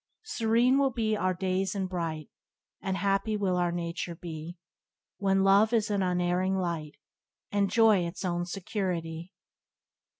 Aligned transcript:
Serene 0.25 0.79
will 0.79 0.89
be 0.89 1.15
our 1.15 1.35
days 1.35 1.75
and 1.75 1.87
bright, 1.87 2.27
And 2.81 2.97
happy 2.97 3.37
will 3.37 3.55
our 3.55 3.71
nature 3.71 4.15
be, 4.15 4.57
When 5.19 5.43
love 5.43 5.73
is 5.73 5.91
an 5.91 6.01
unerring 6.01 6.57
light, 6.57 6.95
And 7.51 7.69
joy 7.69 7.99
its 8.07 8.25
own 8.25 8.45
security." 8.47 9.31